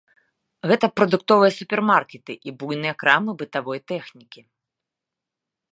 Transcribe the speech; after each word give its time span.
Гэта 0.69 0.85
прадуктовыя 0.99 1.51
супермаркеты 1.59 2.33
і 2.49 2.55
буйныя 2.63 2.93
крамы 3.03 3.31
бытавой 3.45 3.79
тэхнікі. 3.93 4.41